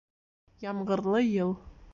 [0.63, 1.57] Ямғырлы йыл